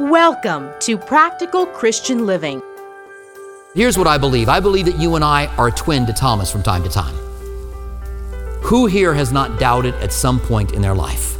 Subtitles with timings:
[0.00, 2.60] Welcome to Practical Christian Living.
[3.74, 6.62] Here's what I believe I believe that you and I are twin to Thomas from
[6.62, 7.14] time to time.
[8.62, 11.36] Who here has not doubted at some point in their life?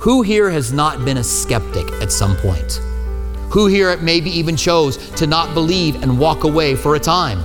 [0.00, 2.80] Who here has not been a skeptic at some point?
[3.50, 7.42] Who here maybe even chose to not believe and walk away for a time?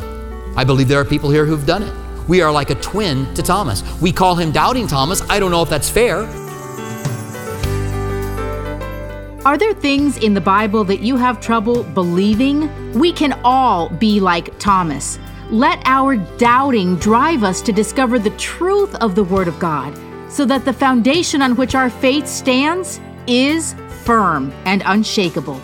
[0.58, 1.94] I believe there are people here who've done it.
[2.28, 3.84] We are like a twin to Thomas.
[4.02, 5.22] We call him Doubting Thomas.
[5.30, 6.28] I don't know if that's fair.
[9.50, 12.70] Are there things in the Bible that you have trouble believing?
[12.94, 15.18] We can all be like Thomas.
[15.50, 20.00] Let our doubting drive us to discover the truth of the Word of God
[20.30, 23.74] so that the foundation on which our faith stands is
[24.04, 25.60] firm and unshakable.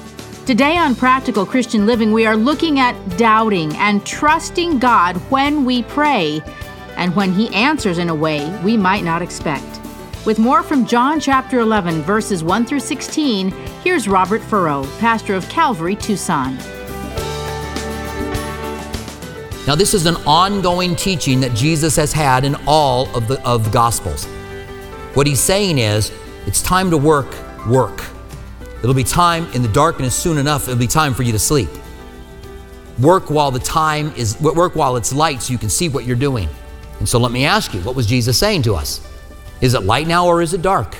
[0.47, 5.83] Today on Practical Christian Living, we are looking at doubting and trusting God when we
[5.83, 6.41] pray
[6.97, 9.79] and when He answers in a way we might not expect.
[10.25, 13.53] With more from John chapter 11, verses 1 through 16,
[13.85, 16.57] here's Robert Furrow, pastor of Calvary, Tucson.
[19.67, 23.63] Now, this is an ongoing teaching that Jesus has had in all of the, of
[23.65, 24.25] the Gospels.
[25.13, 26.11] What he's saying is,
[26.47, 27.27] it's time to work,
[27.67, 28.03] work.
[28.79, 31.69] It'll be time in the darkness soon enough, it'll be time for you to sleep.
[32.99, 36.15] Work while the time is, work while it's light so you can see what you're
[36.15, 36.49] doing.
[36.97, 39.07] And so let me ask you, what was Jesus saying to us?
[39.61, 40.95] Is it light now or is it dark?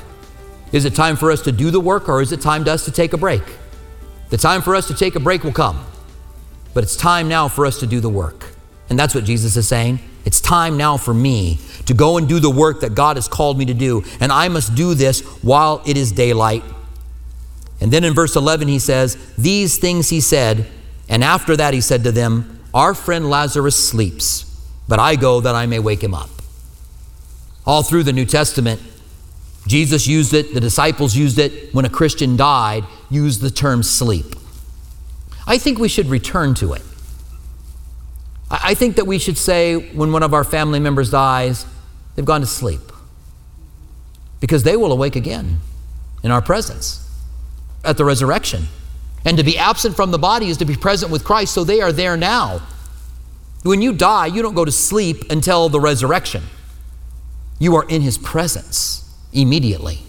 [0.76, 2.84] Is it time for us to do the work or is it time to us
[2.84, 3.44] to take a break?
[4.30, 5.86] The time for us to take a break will come,
[6.74, 8.48] but it's time now for us to do the work.
[8.90, 10.00] And that's what Jesus is saying.
[10.26, 13.58] It's time now for me to go and do the work that God has called
[13.58, 16.66] me to do, and I must do this while it is daylight.
[17.80, 20.68] And then in verse 11, he says, These things he said,
[21.08, 24.44] and after that he said to them, Our friend Lazarus sleeps,
[24.90, 26.30] but I go that I may wake him up.
[27.66, 28.82] All through the New Testament,
[29.68, 31.74] Jesus used it, the disciples used it.
[31.74, 34.36] When a Christian died, used the term sleep.
[35.48, 36.82] I think we should return to it.
[38.50, 41.66] I think that we should say when one of our family members dies,
[42.16, 42.82] they've gone to sleep.
[44.40, 45.60] Because they will awake again
[46.24, 47.02] in our presence
[47.84, 48.66] at the resurrection.
[49.26, 51.82] And to be absent from the body is to be present with Christ, so they
[51.82, 52.62] are there now.
[53.64, 56.44] When you die, you don't go to sleep until the resurrection.
[57.58, 59.05] You are in his presence
[59.36, 60.00] immediately.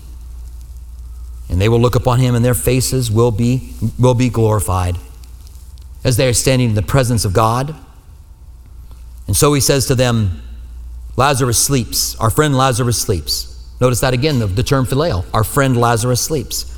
[1.49, 4.97] And they will look upon him, and their faces will be, will be glorified
[6.05, 7.75] as they are standing in the presence of God.
[9.27, 10.43] And so he says to them,
[11.17, 12.15] Lazarus sleeps.
[12.21, 13.53] Our friend Lazarus sleeps.
[13.81, 15.25] Notice that again, the, the term phileo.
[15.35, 16.73] Our friend Lazarus sleeps.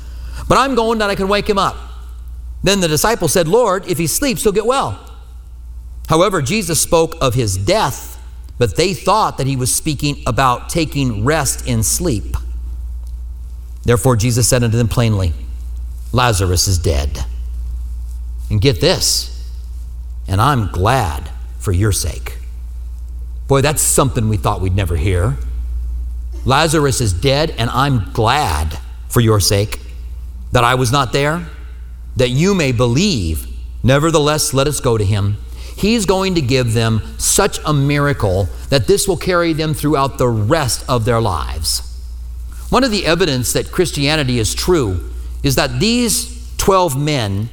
[0.47, 1.75] But I'm going that I can wake him up.
[2.63, 5.05] Then the disciple said, Lord, if he sleeps, he'll get well.
[6.07, 8.18] However, Jesus spoke of his death
[8.59, 12.35] but they thought that he was speaking about taking rest in sleep.
[13.83, 15.33] Therefore, Jesus said unto them plainly,
[16.11, 17.25] Lazarus is dead.
[18.51, 19.51] And get this,
[20.27, 22.37] and I'm glad for your sake.
[23.47, 25.37] Boy, that's something we thought we'd never hear.
[26.45, 29.79] Lazarus is dead, and I'm glad for your sake
[30.51, 31.47] that I was not there,
[32.15, 33.47] that you may believe.
[33.83, 35.37] Nevertheless, let us go to him.
[35.79, 40.27] He's going to give them such a miracle that this will carry them throughout the
[40.27, 41.81] rest of their lives.
[42.69, 45.09] One of the evidence that Christianity is true
[45.41, 47.49] is that these 12 men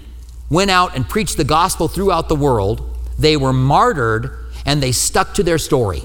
[0.51, 2.99] went out and preached the gospel throughout the world.
[3.17, 6.03] They were martyred and they stuck to their story.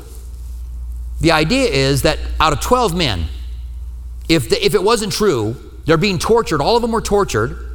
[1.22, 3.26] The idea is that out of 12 men,
[4.30, 5.56] if, the, if it wasn't true,
[5.88, 7.71] they're being tortured, all of them were tortured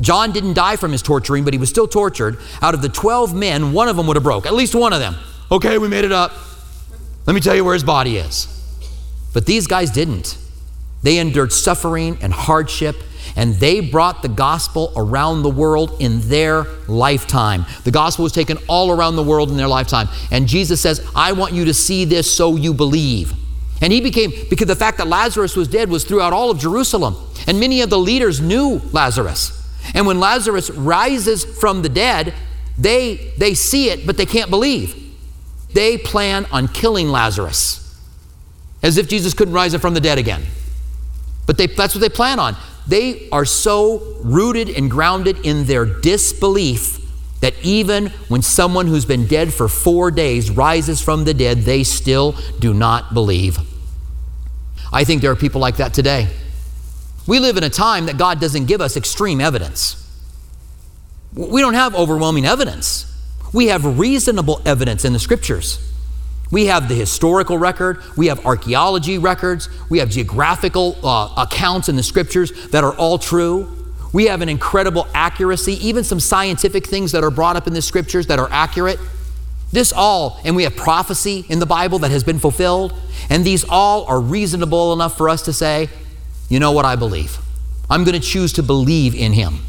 [0.00, 2.38] John didn't die from his torturing, but he was still tortured.
[2.62, 4.46] Out of the 12 men, one of them would have broke.
[4.46, 5.14] At least one of them.
[5.52, 6.32] Okay, we made it up.
[7.26, 8.46] Let me tell you where his body is.
[9.32, 10.38] But these guys didn't.
[11.02, 12.96] They endured suffering and hardship,
[13.36, 17.64] and they brought the gospel around the world in their lifetime.
[17.84, 20.08] The gospel was taken all around the world in their lifetime.
[20.30, 23.32] And Jesus says, I want you to see this so you believe.
[23.80, 27.16] And he became, because the fact that Lazarus was dead was throughout all of Jerusalem.
[27.46, 29.59] And many of the leaders knew Lazarus.
[29.94, 32.34] And when Lazarus rises from the dead,
[32.78, 34.96] they, they see it, but they can't believe.
[35.72, 37.80] They plan on killing Lazarus
[38.82, 40.42] as if Jesus couldn't rise up from the dead again.
[41.46, 42.56] But they, that's what they plan on.
[42.86, 46.98] They are so rooted and grounded in their disbelief
[47.40, 51.84] that even when someone who's been dead for four days rises from the dead, they
[51.84, 53.58] still do not believe.
[54.92, 56.28] I think there are people like that today.
[57.26, 59.96] We live in a time that God doesn't give us extreme evidence.
[61.34, 63.06] We don't have overwhelming evidence.
[63.52, 65.86] We have reasonable evidence in the scriptures.
[66.50, 71.94] We have the historical record, we have archaeology records, we have geographical uh, accounts in
[71.94, 73.76] the scriptures that are all true.
[74.12, 77.82] We have an incredible accuracy, even some scientific things that are brought up in the
[77.82, 78.98] scriptures that are accurate.
[79.70, 82.92] This all, and we have prophecy in the Bible that has been fulfilled,
[83.28, 85.88] and these all are reasonable enough for us to say,
[86.50, 87.38] you know what I believe.
[87.88, 89.60] I'm going to choose to believe in him.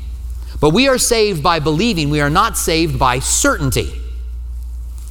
[0.60, 3.94] But we are saved by believing, we are not saved by certainty.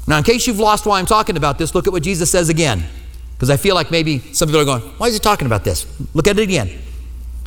[0.06, 2.48] Now, in case you've lost why I'm talking about this, look at what Jesus says
[2.48, 2.84] again.
[3.32, 5.86] Because I feel like maybe some people are going, why is he talking about this?
[6.14, 6.70] Look at it again.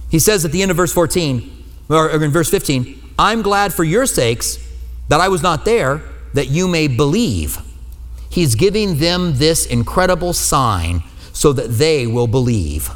[0.09, 3.83] He says at the end of verse 14, or in verse 15, I'm glad for
[3.83, 4.57] your sakes
[5.09, 6.01] that I was not there,
[6.33, 7.59] that you may believe.
[8.29, 12.89] He's giving them this incredible sign so that they will believe.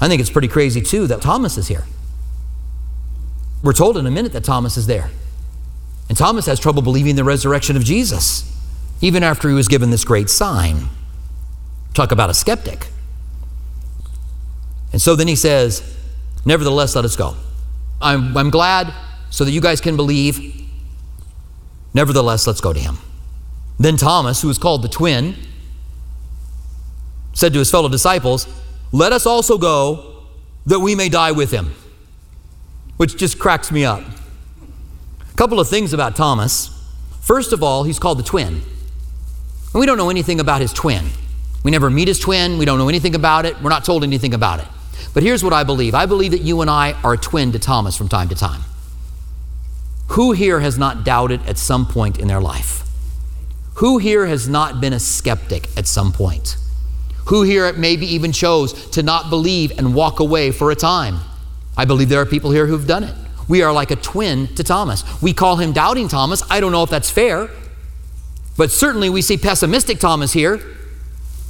[0.00, 1.84] I think it's pretty crazy, too, that Thomas is here.
[3.62, 5.10] We're told in a minute that Thomas is there.
[6.08, 8.50] And Thomas has trouble believing the resurrection of Jesus,
[9.00, 10.88] even after he was given this great sign.
[11.94, 12.88] Talk about a skeptic.
[14.92, 15.96] And so then he says,
[16.44, 17.36] Nevertheless, let us go.
[18.00, 18.92] I'm, I'm glad
[19.28, 20.66] so that you guys can believe.
[21.92, 22.98] Nevertheless, let's go to him.
[23.78, 25.36] Then Thomas, who was called the twin,
[27.32, 28.46] said to his fellow disciples,
[28.92, 30.24] Let us also go
[30.66, 31.74] that we may die with him.
[32.96, 34.02] Which just cracks me up
[35.32, 36.76] A couple of things about Thomas.
[37.20, 38.62] First of all, he's called the twin.
[39.72, 41.06] And we don't know anything about his twin.
[41.62, 42.58] We never meet his twin.
[42.58, 43.60] We don't know anything about it.
[43.62, 44.66] We're not told anything about it.
[45.14, 47.58] But here's what I believe I believe that you and I are a twin to
[47.58, 48.62] Thomas from time to time.
[50.08, 52.82] Who here has not doubted at some point in their life?
[53.74, 56.56] Who here has not been a skeptic at some point?
[57.30, 61.20] Who here maybe even chose to not believe and walk away for a time?
[61.76, 63.14] I believe there are people here who've done it.
[63.48, 65.04] We are like a twin to Thomas.
[65.22, 66.42] We call him doubting Thomas.
[66.50, 67.48] I don't know if that's fair,
[68.56, 70.60] but certainly we see pessimistic Thomas here.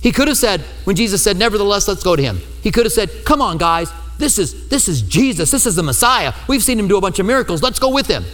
[0.03, 2.93] He could have said, when Jesus said, Nevertheless, let's go to him, he could have
[2.93, 6.35] said, Come on, guys, this is, this is Jesus, this is the Messiah.
[6.47, 7.63] We've seen him do a bunch of miracles.
[7.63, 8.25] Let's go with him.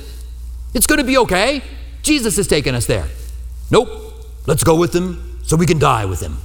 [0.75, 1.63] It's going to be okay.
[2.03, 3.07] Jesus has taken us there.
[3.71, 3.89] Nope,
[4.47, 6.39] let's go with him so we can die with him.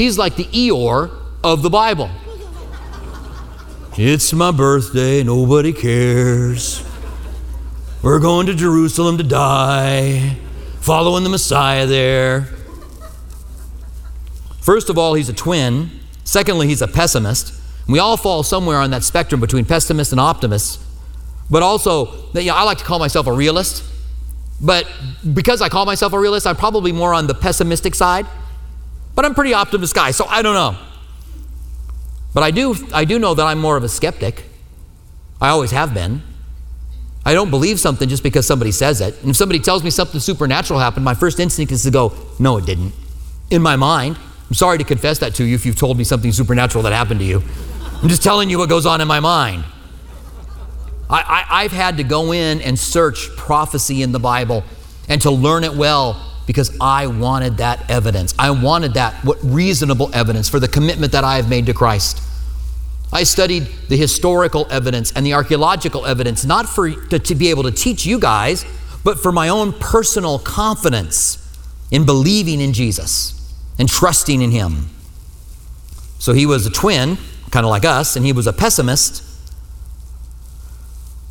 [0.00, 1.10] He's like the Eeyore
[1.44, 2.08] of the Bible.
[3.98, 6.82] It's my birthday, nobody cares.
[8.00, 10.38] We're going to Jerusalem to die,
[10.80, 12.48] following the Messiah there.
[14.62, 15.90] First of all, he's a twin.
[16.24, 17.52] Secondly, he's a pessimist.
[17.86, 20.80] We all fall somewhere on that spectrum between pessimist and optimist.
[21.50, 23.84] But also, you know, I like to call myself a realist.
[24.62, 24.90] But
[25.34, 28.26] because I call myself a realist, I'm probably more on the pessimistic side.
[29.20, 30.78] But I'm pretty optimist guy, so I don't know.
[32.32, 34.44] But I do, I do know that I'm more of a skeptic.
[35.42, 36.22] I always have been.
[37.26, 39.20] I don't believe something just because somebody says it.
[39.20, 42.56] And if somebody tells me something supernatural happened, my first instinct is to go, no,
[42.56, 42.94] it didn't.
[43.50, 44.16] In my mind,
[44.48, 47.20] I'm sorry to confess that to you if you've told me something supernatural that happened
[47.20, 47.42] to you.
[48.02, 49.64] I'm just telling you what goes on in my mind.
[51.10, 54.64] I, have had to go in and search prophecy in the Bible
[55.10, 58.34] and to learn it well because I wanted that evidence.
[58.36, 62.20] I wanted that what reasonable evidence for the commitment that I have made to Christ.
[63.12, 67.62] I studied the historical evidence and the archaeological evidence not for to, to be able
[67.62, 68.64] to teach you guys,
[69.04, 71.38] but for my own personal confidence
[71.92, 74.90] in believing in Jesus and trusting in him.
[76.18, 77.16] So he was a twin,
[77.52, 79.22] kind of like us, and he was a pessimist.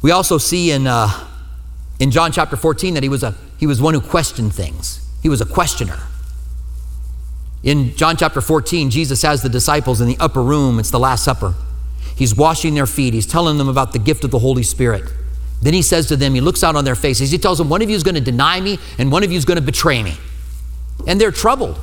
[0.02, 1.10] We also see in, uh,
[2.00, 5.06] in John chapter 14 that he was, a, he was one who questioned things.
[5.22, 6.00] He was a questioner.
[7.64, 10.80] In John chapter 14, Jesus has the disciples in the upper room.
[10.80, 11.56] It's the Last Supper.
[12.16, 13.14] He's washing their feet.
[13.14, 15.12] He's telling them about the gift of the Holy Spirit.
[15.62, 17.32] Then he says to them, he looks out on their faces.
[17.32, 19.38] He tells them, One of you is going to deny me, and one of you
[19.38, 20.16] is going to betray me.
[21.06, 21.80] And they're troubled.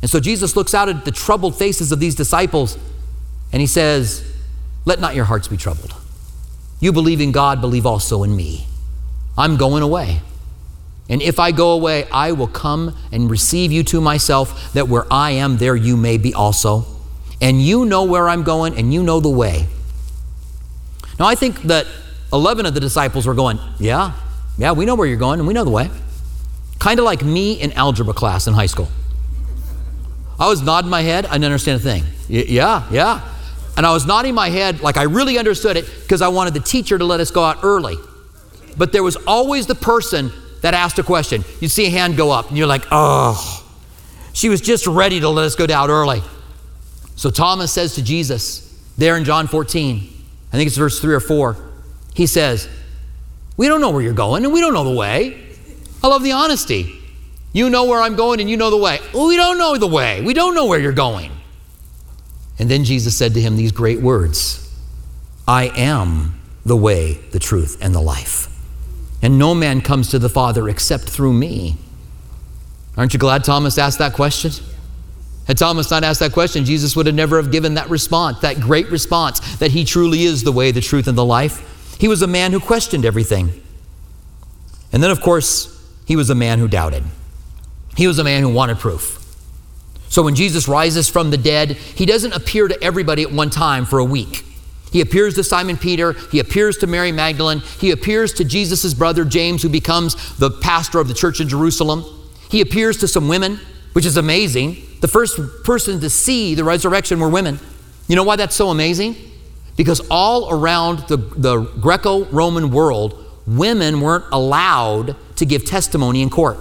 [0.00, 2.78] And so Jesus looks out at the troubled faces of these disciples,
[3.52, 4.24] and he says,
[4.86, 5.94] Let not your hearts be troubled.
[6.80, 8.66] You believe in God, believe also in me.
[9.36, 10.20] I'm going away.
[11.12, 15.04] And if I go away, I will come and receive you to myself, that where
[15.12, 16.86] I am, there you may be also.
[17.38, 19.66] And you know where I'm going, and you know the way.
[21.18, 21.86] Now, I think that
[22.32, 24.14] 11 of the disciples were going, Yeah,
[24.56, 25.90] yeah, we know where you're going, and we know the way.
[26.78, 28.88] Kind of like me in algebra class in high school.
[30.40, 32.04] I was nodding my head, I didn't understand a thing.
[32.30, 33.20] Y- yeah, yeah.
[33.76, 36.60] And I was nodding my head like I really understood it because I wanted the
[36.60, 37.96] teacher to let us go out early.
[38.78, 41.44] But there was always the person that asked a question.
[41.60, 43.62] You see a hand go up, and you're like, oh,
[44.32, 46.22] she was just ready to let us go down early.
[47.16, 49.96] So Thomas says to Jesus, there in John 14,
[50.52, 51.56] I think it's verse 3 or 4,
[52.14, 52.68] he says,
[53.56, 55.40] We don't know where you're going, and we don't know the way.
[56.02, 56.98] I love the honesty.
[57.52, 58.98] You know where I'm going, and you know the way.
[59.12, 60.22] we don't know the way.
[60.22, 61.32] We don't know where you're going.
[62.58, 64.58] And then Jesus said to him these great words
[65.46, 68.51] I am the way, the truth, and the life.
[69.22, 71.76] And no man comes to the Father except through me.
[72.96, 74.50] Aren't you glad Thomas asked that question?
[75.46, 78.60] Had Thomas not asked that question, Jesus would have never have given that response, that
[78.60, 81.96] great response that he truly is the way, the truth, and the life.
[81.98, 83.50] He was a man who questioned everything.
[84.92, 85.68] And then, of course,
[86.06, 87.02] he was a man who doubted.
[87.96, 89.18] He was a man who wanted proof.
[90.08, 93.86] So when Jesus rises from the dead, he doesn't appear to everybody at one time
[93.86, 94.44] for a week.
[94.92, 99.24] He appears to Simon Peter, he appears to Mary Magdalene, he appears to Jesus' brother
[99.24, 102.04] James, who becomes the pastor of the church in Jerusalem.
[102.50, 103.58] He appears to some women,
[103.94, 104.76] which is amazing.
[105.00, 107.58] The first person to see the resurrection were women.
[108.06, 109.16] You know why that's so amazing?
[109.76, 116.28] Because all around the, the Greco Roman world, women weren't allowed to give testimony in
[116.28, 116.58] court.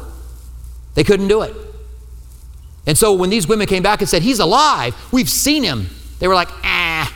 [0.96, 1.54] They couldn't do it.
[2.88, 6.28] And so when these women came back and said, He's alive, we've seen him, they
[6.28, 7.14] were like, Ah,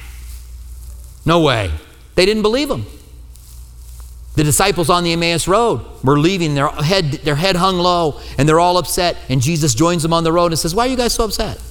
[1.25, 1.71] no way.
[2.15, 2.85] They didn't believe him.
[4.35, 8.47] The disciples on the Emmaus Road were leaving, their head, their head hung low, and
[8.47, 9.17] they're all upset.
[9.29, 11.61] And Jesus joins them on the road and says, Why are you guys so upset?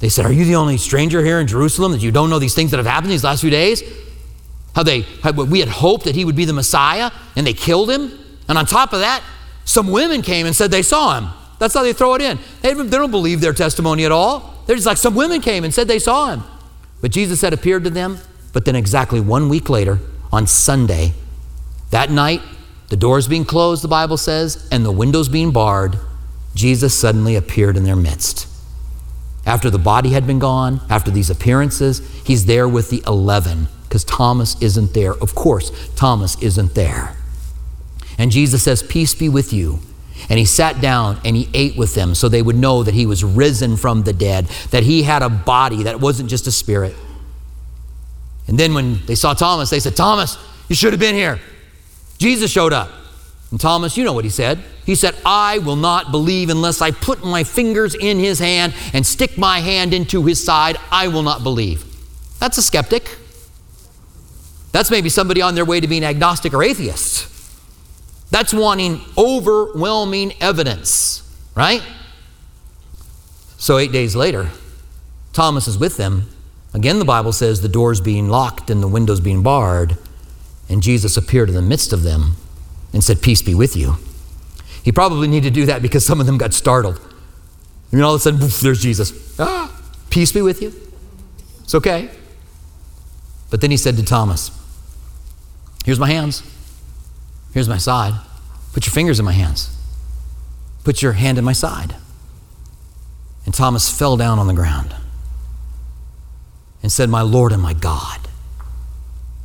[0.00, 2.54] They said, Are you the only stranger here in Jerusalem that you don't know these
[2.54, 3.82] things that have happened these last few days?
[4.74, 7.90] How they, how we had hoped that he would be the Messiah, and they killed
[7.90, 8.12] him.
[8.48, 9.22] And on top of that,
[9.64, 11.30] some women came and said they saw him.
[11.60, 12.38] That's how they throw it in.
[12.60, 14.54] They, they don't believe their testimony at all.
[14.66, 16.42] They're just like some women came and said they saw him.
[17.00, 18.18] But Jesus had appeared to them.
[18.54, 19.98] But then, exactly one week later,
[20.32, 21.12] on Sunday,
[21.90, 22.40] that night,
[22.88, 25.98] the doors being closed, the Bible says, and the windows being barred,
[26.54, 28.46] Jesus suddenly appeared in their midst.
[29.44, 34.04] After the body had been gone, after these appearances, he's there with the 11 because
[34.04, 35.12] Thomas isn't there.
[35.12, 37.16] Of course, Thomas isn't there.
[38.18, 39.80] And Jesus says, Peace be with you.
[40.30, 43.04] And he sat down and he ate with them so they would know that he
[43.04, 46.94] was risen from the dead, that he had a body, that wasn't just a spirit.
[48.46, 50.36] And then when they saw Thomas, they said, Thomas,
[50.68, 51.40] you should have been here.
[52.18, 52.90] Jesus showed up.
[53.50, 54.62] And Thomas, you know what he said.
[54.84, 59.06] He said, I will not believe unless I put my fingers in his hand and
[59.06, 60.76] stick my hand into his side.
[60.90, 61.84] I will not believe.
[62.38, 63.16] That's a skeptic.
[64.72, 67.30] That's maybe somebody on their way to being agnostic or atheist.
[68.30, 71.22] That's wanting overwhelming evidence,
[71.54, 71.82] right?
[73.56, 74.50] So, eight days later,
[75.32, 76.28] Thomas is with them.
[76.74, 79.96] Again, the Bible says the doors being locked and the windows being barred.
[80.68, 82.34] And Jesus appeared in the midst of them
[82.92, 83.96] and said, Peace be with you.
[84.82, 86.98] He probably needed to do that because some of them got startled.
[86.98, 89.38] And then all of a sudden, poof, there's Jesus.
[89.38, 90.72] Ah, peace be with you.
[91.62, 92.10] It's okay.
[93.50, 94.50] But then he said to Thomas,
[95.84, 96.42] Here's my hands.
[97.52, 98.14] Here's my side.
[98.72, 99.76] Put your fingers in my hands.
[100.82, 101.94] Put your hand in my side.
[103.44, 104.96] And Thomas fell down on the ground
[106.84, 108.20] and said, My Lord and my God.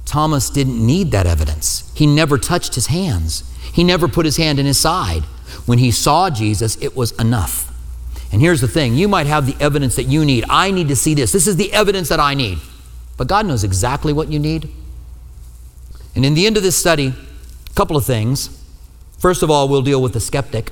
[0.04, 1.90] Thomas didn't need that evidence.
[1.96, 5.24] He never touched his hands, he never put his hand in his side.
[5.66, 7.74] When he saw Jesus, it was enough.
[8.32, 10.44] And here's the thing you might have the evidence that you need.
[10.50, 11.32] I need to see this.
[11.32, 12.60] This is the evidence that I need.
[13.16, 14.70] But God knows exactly what you need.
[16.16, 17.14] And in the end of this study,
[17.70, 18.62] a couple of things.
[19.18, 20.72] First of all, we'll deal with the skeptic.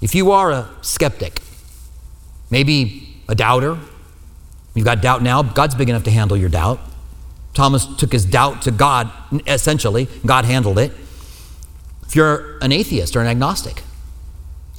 [0.00, 1.40] If you are a skeptic,
[2.50, 3.78] maybe a doubter,
[4.74, 6.80] you've got doubt now, God's big enough to handle your doubt.
[7.54, 9.10] Thomas took his doubt to God,
[9.46, 10.08] essentially.
[10.26, 10.92] God handled it.
[12.06, 13.82] If you're an atheist or an agnostic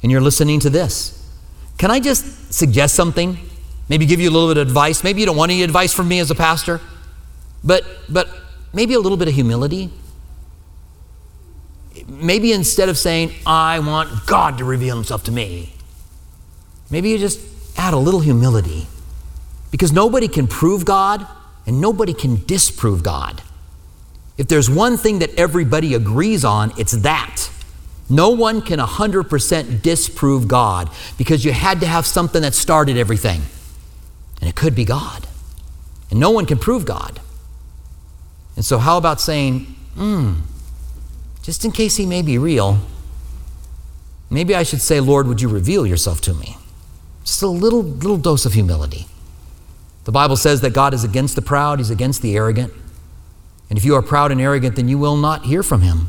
[0.02, 1.12] and you're listening to this,
[1.78, 3.38] can I just suggest something?
[3.88, 5.04] Maybe give you a little bit of advice.
[5.04, 6.80] Maybe you don't want any advice from me as a pastor,
[7.62, 8.28] but, but
[8.72, 9.90] maybe a little bit of humility.
[12.06, 15.72] Maybe instead of saying, I want God to reveal himself to me,
[16.90, 17.40] maybe you just
[17.76, 18.86] add a little humility.
[19.76, 21.26] Because nobody can prove God
[21.66, 23.42] and nobody can disprove God.
[24.38, 27.50] If there's one thing that everybody agrees on, it's that.
[28.08, 33.42] No one can 100% disprove God because you had to have something that started everything.
[34.40, 35.26] And it could be God.
[36.10, 37.20] And no one can prove God.
[38.56, 39.64] And so, how about saying,
[39.94, 40.36] hmm,
[41.42, 42.78] just in case he may be real,
[44.30, 46.56] maybe I should say, Lord, would you reveal yourself to me?
[47.24, 49.06] Just a little, little dose of humility.
[50.06, 52.72] The Bible says that God is against the proud, He's against the arrogant.
[53.68, 56.08] And if you are proud and arrogant, then you will not hear from Him.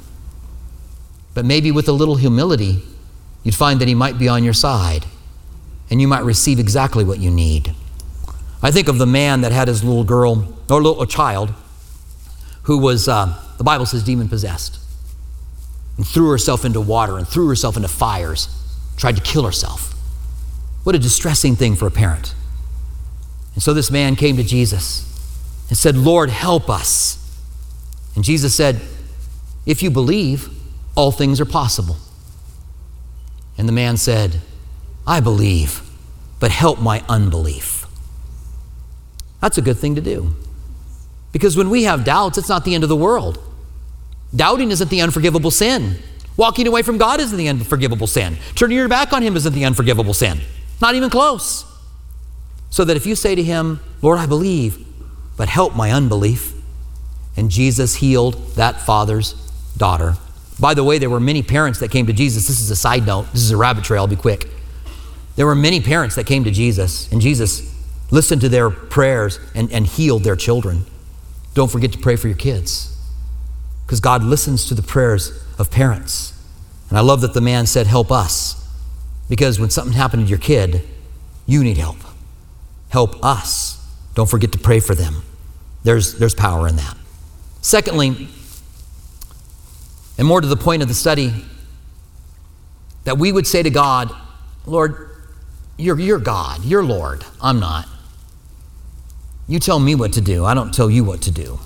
[1.34, 2.84] But maybe with a little humility,
[3.44, 5.06] you'd find that He might be on your side
[5.90, 7.74] and you might receive exactly what you need.
[8.62, 11.54] I think of the man that had his little girl, or little child,
[12.64, 14.80] who was, uh, the Bible says, demon possessed,
[15.96, 18.50] and threw herself into water and threw herself into fires,
[18.98, 19.94] tried to kill herself.
[20.84, 22.34] What a distressing thing for a parent.
[23.58, 25.04] And so this man came to Jesus
[25.70, 27.18] and said, Lord, help us.
[28.14, 28.80] And Jesus said,
[29.66, 30.48] If you believe,
[30.94, 31.98] all things are possible.
[33.58, 34.42] And the man said,
[35.08, 35.82] I believe,
[36.40, 37.88] but help my unbelief.
[39.42, 40.36] That's a good thing to do.
[41.32, 43.44] Because when we have doubts, it's not the end of the world.
[44.36, 45.98] Doubting isn't the unforgivable sin.
[46.38, 48.38] Walking away from God isn't the unforgivable sin.
[48.54, 50.42] Turning your back on Him isn't the unforgivable sin.
[50.80, 51.67] Not even close.
[52.70, 54.86] So that if you say to Him, Lord, I believe,
[55.36, 56.54] but help my unbelief,
[57.36, 59.34] and Jesus healed that father's
[59.78, 60.16] daughter.
[60.60, 62.48] By the way, there were many parents that came to Jesus.
[62.48, 64.48] This is a side note, this is a rabbit trail, I'll be quick.
[65.36, 67.74] There were many parents that came to Jesus, and Jesus
[68.10, 70.86] listened to their prayers and, and healed their children.
[71.54, 72.98] Don't forget to pray for your kids
[73.86, 76.34] because God listens to the prayers of parents.
[76.90, 78.64] And I love that the man said, Help us.
[79.30, 80.84] Because when something happened to your kid,
[81.46, 81.98] you need help.
[82.90, 83.84] Help us.
[84.16, 85.24] Don't forget to pray for them.
[85.84, 86.98] There's, there's power in that.
[87.62, 88.28] Secondly,
[90.18, 91.46] and more to the point of the study,
[93.04, 94.12] that we would say to God,
[94.66, 95.10] Lord,
[95.78, 97.88] you're, you're God, you're Lord, I'm not.
[99.48, 101.60] You tell me what to do, I don't tell you what to do.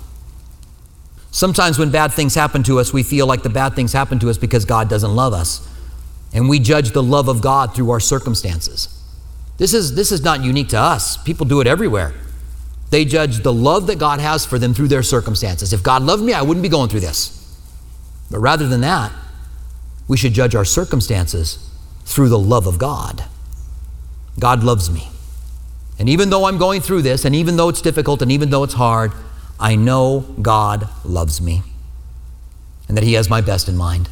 [1.30, 4.28] Sometimes when bad things happen to us, we feel like the bad things happen to
[4.28, 5.66] us because God doesn't love us.
[6.34, 9.01] And we judge the love of God through our circumstances.
[9.58, 12.14] This is, this is not unique to us, people do it everywhere.
[12.90, 15.72] They judge the love that God has for them through their circumstances.
[15.72, 17.38] If God loved me, I wouldn't be going through this.
[18.30, 19.12] But rather than that,
[20.08, 21.70] we should judge our circumstances
[22.04, 23.24] through the love of God.
[24.38, 25.08] God loves me.
[25.98, 28.64] And even though I'm going through this, and even though it's difficult, and even though
[28.64, 29.12] it's hard,
[29.58, 31.62] I know God loves me
[32.88, 34.10] and that He has my best in mind,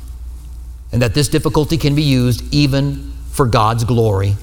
[0.91, 4.37] and that this difficulty can be used even for God's glory,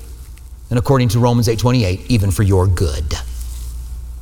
[0.70, 3.16] and according to Romans 8:28, even for your good.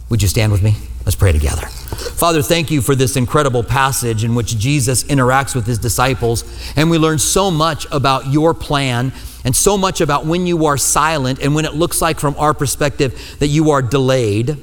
[0.10, 0.76] Would you stand with me?
[1.06, 1.68] Let's pray together.
[1.68, 6.44] Father, thank you for this incredible passage in which Jesus interacts with his disciples,
[6.76, 9.12] and we learn so much about your plan
[9.44, 12.54] and so much about when you are silent and when it looks like, from our
[12.54, 14.58] perspective, that you are delayed.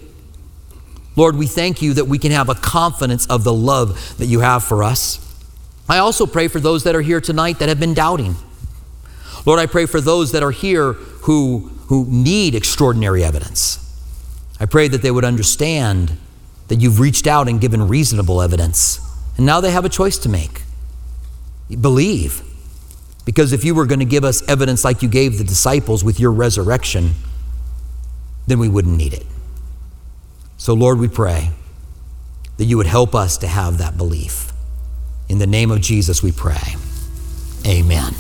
[1.14, 4.40] Lord, we thank you that we can have a confidence of the love that you
[4.40, 5.20] have for us.
[5.88, 8.36] I also pray for those that are here tonight that have been doubting.
[9.44, 13.78] Lord, I pray for those that are here who, who need extraordinary evidence.
[14.58, 16.16] I pray that they would understand
[16.68, 18.98] that you've reached out and given reasonable evidence.
[19.36, 20.62] And now they have a choice to make.
[21.68, 22.40] Believe.
[23.26, 26.18] Because if you were going to give us evidence like you gave the disciples with
[26.18, 27.10] your resurrection,
[28.46, 29.26] then we wouldn't need it.
[30.56, 31.50] So, Lord, we pray
[32.56, 34.50] that you would help us to have that belief.
[35.28, 36.74] In the name of Jesus, we pray.
[37.66, 38.14] Amen.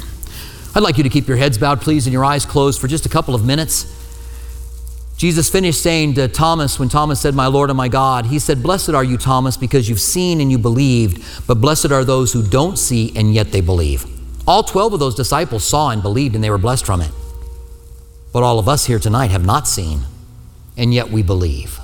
[0.74, 3.04] I'd like you to keep your heads bowed, please, and your eyes closed for just
[3.04, 4.00] a couple of minutes.
[5.18, 8.62] Jesus finished saying to Thomas, when Thomas said, My Lord and my God, he said,
[8.62, 12.42] Blessed are you, Thomas, because you've seen and you believed, but blessed are those who
[12.42, 14.04] don't see and yet they believe.
[14.48, 17.12] All 12 of those disciples saw and believed, and they were blessed from it.
[18.32, 20.00] But all of us here tonight have not seen,
[20.76, 21.78] and yet we believe.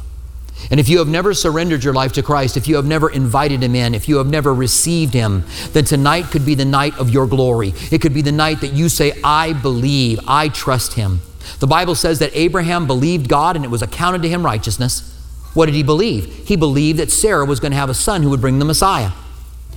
[0.71, 3.63] And if you have never surrendered your life to Christ, if you have never invited
[3.63, 7.11] Him in, if you have never received Him, then tonight could be the night of
[7.11, 7.73] your glory.
[7.91, 11.21] It could be the night that you say, I believe, I trust Him.
[11.59, 15.15] The Bible says that Abraham believed God and it was accounted to him righteousness.
[15.55, 16.47] What did he believe?
[16.47, 19.11] He believed that Sarah was going to have a son who would bring the Messiah.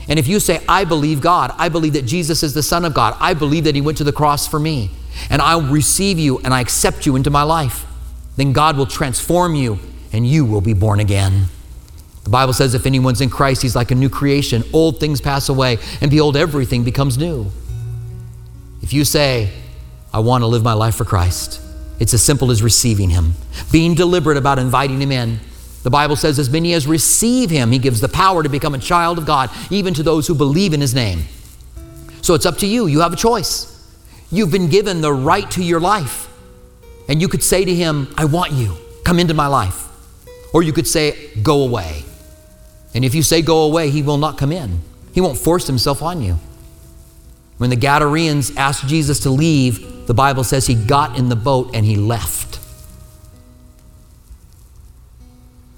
[0.08, 2.94] And if you say, I believe God, I believe that Jesus is the Son of
[2.94, 4.92] God, I believe that He went to the cross for me,
[5.30, 7.86] and I receive you and I accept you into my life,
[8.36, 9.80] then God will transform you
[10.14, 11.46] and you will be born again.
[12.24, 14.64] The Bible says if anyone's in Christ, he's like a new creation.
[14.74, 17.52] Old things pass away, and behold, everything becomes new.
[18.82, 19.52] If you say,
[20.14, 21.62] I want to live my life for Christ,
[22.00, 23.34] it's as simple as receiving him,
[23.72, 25.40] being deliberate about inviting him in.
[25.84, 28.80] The Bible says, as many as receive him, he gives the power to become a
[28.80, 31.24] child of God, even to those who believe in his name.
[32.22, 32.86] So it's up to you.
[32.86, 33.68] You have a choice.
[34.32, 36.28] You've been given the right to your life.
[37.08, 38.76] And you could say to him, I want you.
[39.04, 39.91] Come into my life.
[40.54, 42.04] Or you could say, Go away.
[42.94, 44.82] And if you say, Go away, he will not come in.
[45.14, 46.40] He won't force himself on you.
[47.58, 51.72] When the Gadareans asked Jesus to leave, the Bible says he got in the boat
[51.76, 52.60] and he left.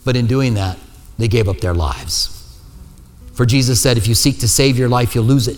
[0.06, 0.78] But in doing that,
[1.18, 2.30] they gave up their lives.
[3.34, 5.58] For Jesus said, If you seek to save your life, you'll lose it.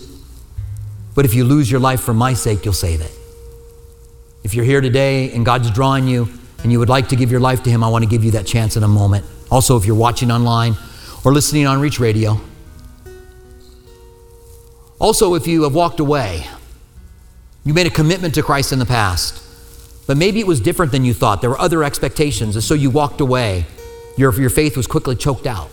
[1.14, 3.12] But if you lose your life for my sake, you'll save it.
[4.42, 6.28] If you're here today and God's drawing you,
[6.66, 8.32] and you would like to give your life to Him, I want to give you
[8.32, 9.24] that chance in a moment.
[9.52, 10.74] Also, if you're watching online
[11.24, 12.40] or listening on Reach Radio,
[14.98, 16.44] also, if you have walked away,
[17.64, 19.40] you made a commitment to Christ in the past,
[20.08, 21.40] but maybe it was different than you thought.
[21.40, 23.66] There were other expectations, and so you walked away.
[24.16, 25.70] your, your faith was quickly choked out.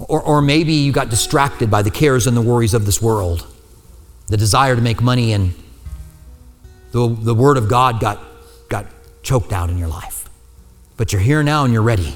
[0.00, 3.46] Or, or maybe you got distracted by the cares and the worries of this world,
[4.26, 5.54] the desire to make money, and
[6.90, 8.18] the, the Word of God got,
[8.68, 8.86] got
[9.22, 10.28] choked out in your life.
[10.96, 12.14] But you're here now and you're ready.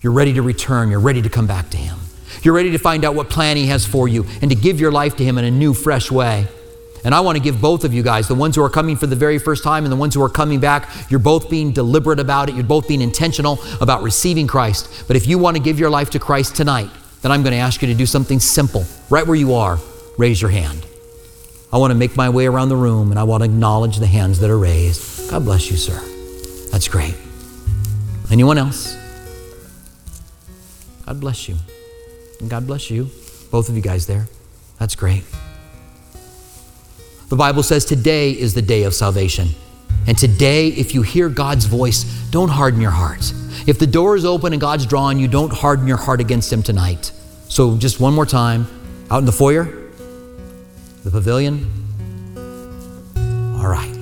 [0.00, 1.98] You're ready to return, you're ready to come back to Him.
[2.42, 4.90] You're ready to find out what plan He has for you and to give your
[4.90, 6.48] life to Him in a new, fresh way.
[7.04, 9.06] And I want to give both of you guys, the ones who are coming for
[9.06, 12.20] the very first time and the ones who are coming back, you're both being deliberate
[12.20, 12.54] about it.
[12.54, 15.04] You're both being intentional about receiving Christ.
[15.08, 16.90] But if you want to give your life to Christ tonight,
[17.22, 18.84] then I'm going to ask you to do something simple.
[19.10, 19.78] Right where you are,
[20.16, 20.86] raise your hand.
[21.72, 24.06] I want to make my way around the room and I want to acknowledge the
[24.06, 25.30] hands that are raised.
[25.30, 25.98] God bless you, sir.
[26.70, 27.14] That's great.
[28.30, 28.96] Anyone else?
[31.06, 31.56] God bless you.
[32.40, 33.10] And God bless you.
[33.50, 34.26] Both of you guys there.
[34.78, 35.24] That's great.
[37.28, 39.48] The Bible says today is the day of salvation.
[40.06, 43.32] And today, if you hear God's voice, don't harden your heart.
[43.66, 46.62] If the door is open and God's drawing you, don't harden your heart against Him
[46.62, 47.12] tonight.
[47.48, 48.66] So, just one more time
[49.10, 49.81] out in the foyer,
[51.04, 51.66] the pavilion.
[53.58, 53.94] All right.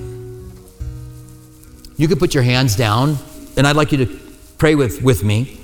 [1.97, 3.17] You can put your hands down,
[3.57, 4.19] and I'd like you to
[4.57, 5.59] pray with, with me.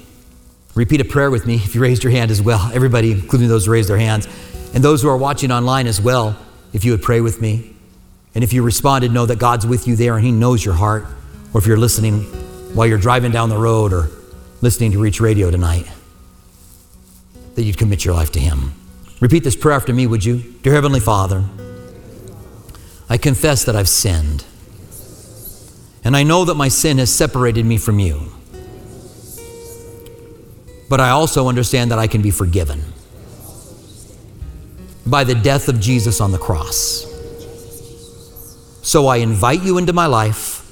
[0.76, 2.70] Repeat a prayer with me if you raised your hand as well.
[2.74, 4.28] Everybody, including those who raised their hands,
[4.74, 6.38] and those who are watching online as well
[6.74, 7.74] if you would pray with me.
[8.36, 11.08] And if you responded, know that God's with you there and He knows your heart.
[11.54, 12.22] Or if you're listening
[12.76, 14.10] while you're driving down the road or
[14.62, 15.88] listening to Reach Radio tonight,
[17.56, 18.74] that you'd commit your life to Him.
[19.20, 20.54] Repeat this prayer after me, would you?
[20.62, 21.44] Dear Heavenly Father,
[23.10, 24.46] I confess that I've sinned.
[26.04, 28.32] And I know that my sin has separated me from you.
[30.88, 32.82] But I also understand that I can be forgiven
[35.06, 37.06] by the death of Jesus on the cross.
[38.84, 40.64] So I invite you into my life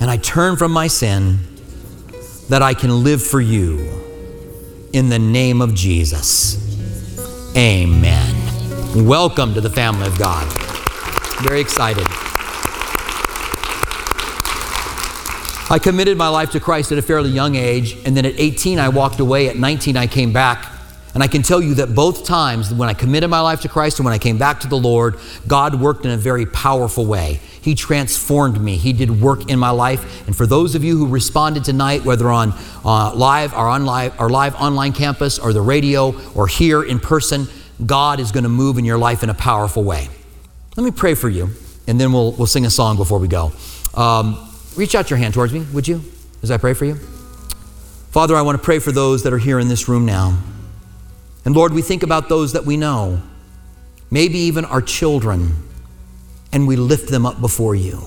[0.00, 1.40] and I turn from my sin
[2.48, 4.00] that I can live for you
[4.92, 6.69] in the name of Jesus.
[7.56, 9.06] Amen.
[9.06, 10.46] Welcome to the family of God.
[11.42, 12.06] Very excited.
[15.68, 18.78] I committed my life to Christ at a fairly young age, and then at 18
[18.78, 19.48] I walked away.
[19.48, 20.70] At 19 I came back.
[21.12, 23.98] And I can tell you that both times, when I committed my life to Christ
[23.98, 25.16] and when I came back to the Lord,
[25.48, 27.40] God worked in a very powerful way.
[27.62, 28.76] He transformed me.
[28.76, 30.26] He did work in my life.
[30.26, 32.52] And for those of you who responded tonight, whether on
[32.84, 37.46] uh, live or on live, live online campus or the radio or here in person,
[37.84, 40.08] God is going to move in your life in a powerful way.
[40.76, 41.50] Let me pray for you,
[41.86, 43.52] and then we'll, we'll sing a song before we go.
[43.94, 46.02] Um, reach out your hand towards me, would you,
[46.42, 46.94] as I pray for you?
[48.10, 50.38] Father, I want to pray for those that are here in this room now.
[51.44, 53.22] And Lord, we think about those that we know,
[54.10, 55.56] maybe even our children,
[56.52, 58.00] and we lift them up before you.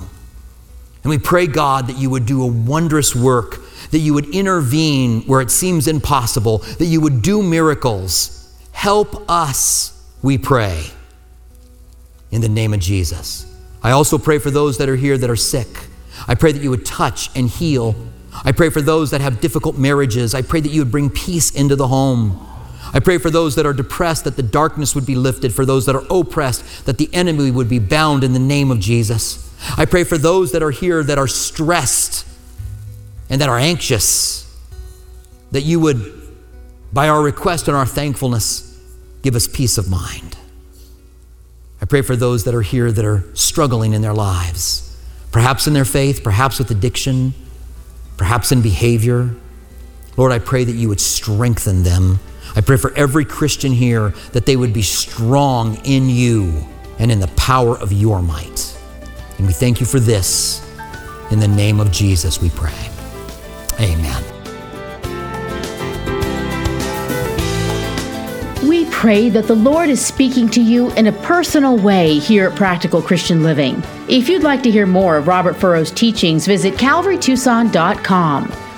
[1.03, 3.59] And we pray, God, that you would do a wondrous work,
[3.91, 8.53] that you would intervene where it seems impossible, that you would do miracles.
[8.71, 10.85] Help us, we pray,
[12.31, 13.45] in the name of Jesus.
[13.83, 15.67] I also pray for those that are here that are sick.
[16.27, 17.95] I pray that you would touch and heal.
[18.45, 20.33] I pray for those that have difficult marriages.
[20.33, 22.47] I pray that you would bring peace into the home.
[22.93, 25.87] I pray for those that are depressed that the darkness would be lifted, for those
[25.87, 29.51] that are oppressed that the enemy would be bound in the name of Jesus.
[29.77, 32.27] I pray for those that are here that are stressed
[33.29, 34.47] and that are anxious,
[35.51, 36.35] that you would,
[36.91, 38.79] by our request and our thankfulness,
[39.23, 40.37] give us peace of mind.
[41.81, 44.95] I pray for those that are here that are struggling in their lives,
[45.31, 47.33] perhaps in their faith, perhaps with addiction,
[48.17, 49.35] perhaps in behavior.
[50.15, 52.19] Lord, I pray that you would strengthen them
[52.55, 56.67] I pray for every Christian here that they would be strong in you
[56.99, 58.77] and in the power of your might.
[59.37, 60.61] And we thank you for this.
[61.31, 62.89] In the name of Jesus, we pray.
[63.79, 64.23] Amen.
[68.67, 72.55] We pray that the Lord is speaking to you in a personal way here at
[72.55, 73.83] Practical Christian Living.
[74.07, 78.62] If you'd like to hear more of Robert Furrow's teachings, visit calvarytucson.com.